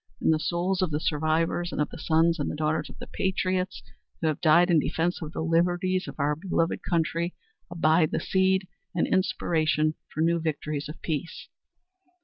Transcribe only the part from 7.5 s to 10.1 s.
abide the seed and inspiration